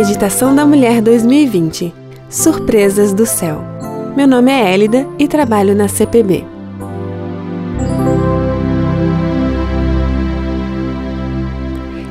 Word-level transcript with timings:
Meditação 0.00 0.54
da 0.54 0.64
Mulher 0.64 1.02
2020 1.02 1.92
Surpresas 2.30 3.12
do 3.12 3.26
Céu. 3.26 3.60
Meu 4.16 4.26
nome 4.26 4.50
é 4.50 4.72
Élida 4.72 5.06
e 5.18 5.28
trabalho 5.28 5.74
na 5.74 5.88
CPB. 5.88 6.42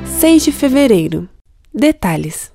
Seis 0.05 0.43
de 0.43 0.51
fevereiro. 0.51 1.27
Detalhes. 1.73 2.51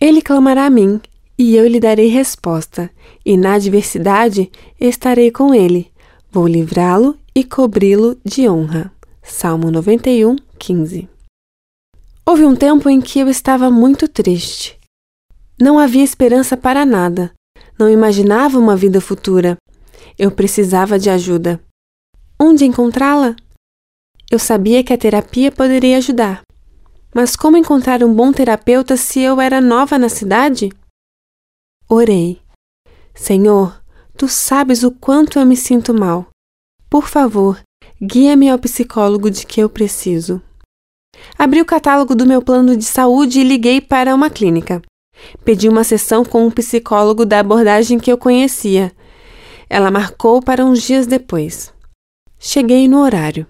Ele 0.00 0.22
clamará 0.22 0.64
a 0.64 0.70
mim, 0.70 1.02
e 1.38 1.54
eu 1.54 1.68
lhe 1.68 1.78
darei 1.78 2.08
resposta, 2.08 2.88
e 3.26 3.36
na 3.36 3.56
adversidade 3.56 4.50
estarei 4.80 5.30
com 5.30 5.52
ele. 5.52 5.88
Vou 6.32 6.46
livrá-lo 6.46 7.14
e 7.34 7.44
cobri-lo 7.44 8.16
de 8.24 8.48
honra. 8.48 8.90
Salmo 9.22 9.70
91, 9.70 10.34
15. 10.58 11.15
Houve 12.28 12.44
um 12.44 12.56
tempo 12.56 12.90
em 12.90 13.00
que 13.00 13.20
eu 13.20 13.28
estava 13.28 13.70
muito 13.70 14.08
triste. 14.08 14.76
Não 15.60 15.78
havia 15.78 16.02
esperança 16.02 16.56
para 16.56 16.84
nada. 16.84 17.32
Não 17.78 17.88
imaginava 17.88 18.58
uma 18.58 18.74
vida 18.74 19.00
futura. 19.00 19.56
Eu 20.18 20.32
precisava 20.32 20.98
de 20.98 21.08
ajuda. 21.08 21.62
Onde 22.36 22.64
encontrá-la? 22.64 23.36
Eu 24.28 24.40
sabia 24.40 24.82
que 24.82 24.92
a 24.92 24.98
terapia 24.98 25.52
poderia 25.52 25.98
ajudar. 25.98 26.42
Mas 27.14 27.36
como 27.36 27.56
encontrar 27.56 28.02
um 28.02 28.12
bom 28.12 28.32
terapeuta 28.32 28.96
se 28.96 29.20
eu 29.20 29.40
era 29.40 29.60
nova 29.60 29.96
na 29.96 30.08
cidade? 30.08 30.70
Orei. 31.88 32.42
Senhor, 33.14 33.80
tu 34.16 34.26
sabes 34.26 34.82
o 34.82 34.90
quanto 34.90 35.38
eu 35.38 35.46
me 35.46 35.56
sinto 35.56 35.94
mal. 35.94 36.26
Por 36.90 37.06
favor, 37.06 37.62
guia-me 38.02 38.50
ao 38.50 38.58
psicólogo 38.58 39.30
de 39.30 39.46
que 39.46 39.60
eu 39.60 39.70
preciso. 39.70 40.42
Abri 41.38 41.60
o 41.60 41.66
catálogo 41.66 42.14
do 42.14 42.26
meu 42.26 42.42
plano 42.42 42.76
de 42.76 42.84
saúde 42.84 43.40
e 43.40 43.44
liguei 43.44 43.80
para 43.80 44.14
uma 44.14 44.30
clínica. 44.30 44.82
Pedi 45.44 45.68
uma 45.68 45.84
sessão 45.84 46.24
com 46.24 46.46
um 46.46 46.50
psicólogo 46.50 47.24
da 47.24 47.40
abordagem 47.40 47.98
que 47.98 48.10
eu 48.10 48.18
conhecia. 48.18 48.92
Ela 49.68 49.90
marcou 49.90 50.42
para 50.42 50.64
uns 50.64 50.82
dias 50.82 51.06
depois. 51.06 51.72
Cheguei 52.38 52.86
no 52.86 53.00
horário. 53.00 53.46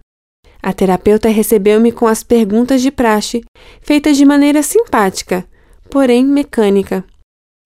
A 0.62 0.72
terapeuta 0.72 1.28
recebeu-me 1.28 1.92
com 1.92 2.06
as 2.06 2.22
perguntas 2.22 2.82
de 2.82 2.90
praxe, 2.90 3.44
feitas 3.80 4.16
de 4.16 4.24
maneira 4.24 4.62
simpática, 4.62 5.46
porém 5.90 6.24
mecânica. 6.24 7.04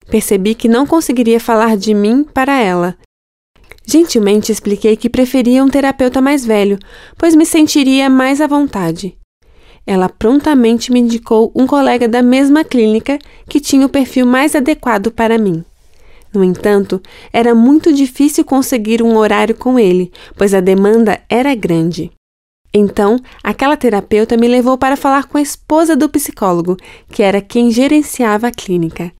Percebi 0.07 0.53
que 0.53 0.67
não 0.67 0.85
conseguiria 0.85 1.39
falar 1.39 1.77
de 1.77 1.93
mim 1.93 2.23
para 2.23 2.59
ela. 2.59 2.97
Gentilmente 3.85 4.51
expliquei 4.51 4.95
que 4.95 5.09
preferia 5.09 5.63
um 5.63 5.69
terapeuta 5.69 6.21
mais 6.21 6.45
velho, 6.45 6.77
pois 7.17 7.33
me 7.33 7.45
sentiria 7.45 8.09
mais 8.09 8.39
à 8.39 8.47
vontade. 8.47 9.17
Ela 9.85 10.07
prontamente 10.07 10.91
me 10.91 10.99
indicou 10.99 11.51
um 11.55 11.65
colega 11.65 12.07
da 12.07 12.21
mesma 12.21 12.63
clínica 12.63 13.17
que 13.47 13.59
tinha 13.59 13.85
o 13.85 13.89
perfil 13.89 14.25
mais 14.25 14.55
adequado 14.55 15.11
para 15.11 15.37
mim. 15.37 15.63
No 16.33 16.43
entanto, 16.43 17.01
era 17.33 17.53
muito 17.53 17.91
difícil 17.91 18.45
conseguir 18.45 19.01
um 19.01 19.17
horário 19.17 19.55
com 19.55 19.77
ele, 19.77 20.11
pois 20.37 20.53
a 20.53 20.61
demanda 20.61 21.19
era 21.29 21.53
grande. 21.53 22.11
Então, 22.73 23.17
aquela 23.43 23.75
terapeuta 23.75 24.37
me 24.37 24.47
levou 24.47 24.77
para 24.77 24.95
falar 24.95 25.25
com 25.25 25.37
a 25.37 25.41
esposa 25.41 25.93
do 25.93 26.07
psicólogo, 26.07 26.77
que 27.09 27.21
era 27.21 27.41
quem 27.41 27.69
gerenciava 27.69 28.47
a 28.47 28.51
clínica. 28.51 29.11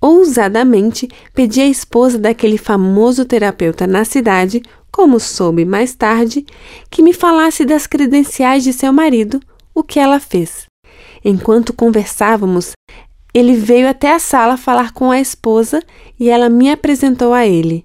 Ousadamente, 0.00 1.08
pedi 1.34 1.60
à 1.60 1.66
esposa 1.66 2.18
daquele 2.18 2.56
famoso 2.56 3.26
terapeuta 3.26 3.86
na 3.86 4.04
cidade, 4.04 4.62
como 4.90 5.20
soube 5.20 5.66
mais 5.66 5.94
tarde, 5.94 6.46
que 6.88 7.02
me 7.02 7.12
falasse 7.12 7.64
das 7.66 7.86
credenciais 7.86 8.64
de 8.64 8.72
seu 8.72 8.92
marido, 8.92 9.38
o 9.78 9.84
que 9.84 9.98
ela 9.98 10.18
fez. 10.18 10.66
Enquanto 11.24 11.72
conversávamos, 11.72 12.72
ele 13.32 13.54
veio 13.54 13.88
até 13.88 14.12
a 14.12 14.18
sala 14.18 14.56
falar 14.56 14.92
com 14.92 15.10
a 15.10 15.20
esposa 15.20 15.82
e 16.18 16.28
ela 16.28 16.48
me 16.48 16.70
apresentou 16.70 17.32
a 17.32 17.46
ele. 17.46 17.84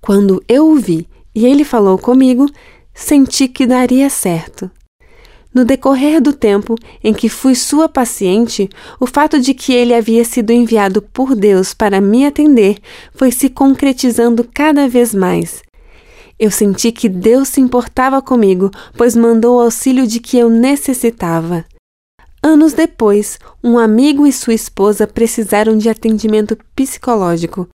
Quando 0.00 0.42
eu 0.48 0.70
o 0.70 0.76
vi 0.76 1.08
e 1.34 1.46
ele 1.46 1.64
falou 1.64 1.98
comigo, 1.98 2.46
senti 2.94 3.48
que 3.48 3.66
daria 3.66 4.10
certo. 4.10 4.70
No 5.52 5.64
decorrer 5.64 6.20
do 6.20 6.32
tempo 6.32 6.76
em 7.02 7.12
que 7.12 7.28
fui 7.28 7.56
sua 7.56 7.88
paciente, 7.88 8.70
o 9.00 9.06
fato 9.06 9.40
de 9.40 9.52
que 9.52 9.72
ele 9.72 9.92
havia 9.92 10.24
sido 10.24 10.52
enviado 10.52 11.02
por 11.02 11.34
Deus 11.34 11.74
para 11.74 12.00
me 12.00 12.24
atender 12.24 12.78
foi 13.12 13.32
se 13.32 13.48
concretizando 13.48 14.48
cada 14.54 14.88
vez 14.88 15.12
mais. 15.12 15.62
Eu 16.40 16.50
senti 16.50 16.90
que 16.90 17.06
Deus 17.06 17.48
se 17.48 17.60
importava 17.60 18.22
comigo, 18.22 18.70
pois 18.96 19.14
mandou 19.14 19.58
o 19.58 19.60
auxílio 19.60 20.06
de 20.06 20.18
que 20.18 20.38
eu 20.38 20.48
necessitava. 20.48 21.66
Anos 22.42 22.72
depois, 22.72 23.38
um 23.62 23.78
amigo 23.78 24.26
e 24.26 24.32
sua 24.32 24.54
esposa 24.54 25.06
precisaram 25.06 25.76
de 25.76 25.90
atendimento 25.90 26.56
psicológico. 26.74 27.68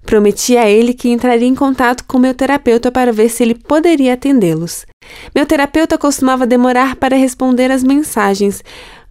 Prometi 0.00 0.56
a 0.56 0.66
ele 0.66 0.94
que 0.94 1.10
entraria 1.10 1.46
em 1.46 1.54
contato 1.54 2.04
com 2.06 2.18
meu 2.18 2.32
terapeuta 2.32 2.90
para 2.90 3.12
ver 3.12 3.28
se 3.28 3.42
ele 3.42 3.54
poderia 3.54 4.14
atendê-los. 4.14 4.86
Meu 5.34 5.44
terapeuta 5.44 5.98
costumava 5.98 6.46
demorar 6.46 6.96
para 6.96 7.16
responder 7.16 7.70
as 7.70 7.84
mensagens. 7.84 8.64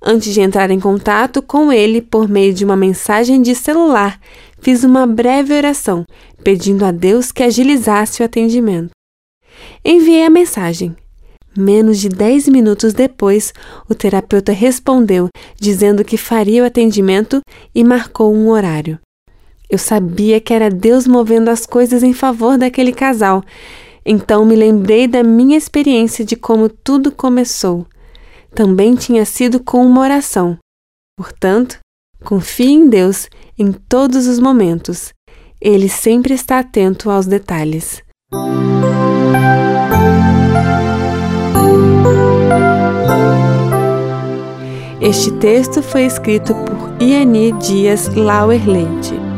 Antes 0.03 0.33
de 0.33 0.41
entrar 0.41 0.71
em 0.71 0.79
contato 0.79 1.43
com 1.43 1.71
ele 1.71 2.01
por 2.01 2.27
meio 2.27 2.55
de 2.55 2.65
uma 2.65 2.75
mensagem 2.75 3.39
de 3.43 3.53
celular, 3.53 4.19
fiz 4.59 4.83
uma 4.83 5.05
breve 5.05 5.53
oração, 5.53 6.05
pedindo 6.43 6.83
a 6.83 6.91
Deus 6.91 7.31
que 7.31 7.43
agilizasse 7.43 8.23
o 8.23 8.25
atendimento. 8.25 8.94
Enviei 9.83 10.25
a 10.25 10.29
mensagem. 10.29 10.95
Menos 11.57 11.99
de 11.99 12.09
10 12.09 12.49
minutos 12.49 12.93
depois, 12.93 13.53
o 13.89 13.95
terapeuta 13.95 14.51
respondeu, 14.51 15.29
dizendo 15.59 16.03
que 16.03 16.17
faria 16.17 16.63
o 16.63 16.65
atendimento 16.65 17.39
e 17.73 17.83
marcou 17.83 18.33
um 18.33 18.49
horário. 18.49 18.99
Eu 19.69 19.77
sabia 19.77 20.39
que 20.41 20.53
era 20.53 20.69
Deus 20.69 21.07
movendo 21.07 21.49
as 21.49 21.65
coisas 21.65 22.03
em 22.03 22.13
favor 22.13 22.57
daquele 22.57 22.91
casal. 22.91 23.43
Então 24.05 24.45
me 24.45 24.55
lembrei 24.55 25.07
da 25.07 25.23
minha 25.23 25.57
experiência 25.57 26.23
de 26.23 26.35
como 26.35 26.69
tudo 26.69 27.11
começou. 27.11 27.87
Também 28.53 28.95
tinha 28.95 29.25
sido 29.25 29.59
com 29.59 29.85
uma 29.85 30.01
oração. 30.01 30.57
Portanto, 31.17 31.79
confie 32.23 32.71
em 32.71 32.89
Deus 32.89 33.29
em 33.57 33.71
todos 33.71 34.27
os 34.27 34.39
momentos. 34.39 35.13
Ele 35.59 35.89
sempre 35.89 36.33
está 36.33 36.59
atento 36.59 37.09
aos 37.09 37.25
detalhes. 37.25 38.03
Este 45.01 45.29
texto 45.33 45.83
foi 45.83 46.05
escrito 46.05 46.55
por 46.55 47.03
Iani 47.03 47.51
Dias 47.53 48.07
Lauer 48.15 48.65
Leite. 48.65 49.34